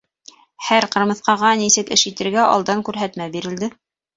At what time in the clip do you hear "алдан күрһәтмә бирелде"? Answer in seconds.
2.55-3.75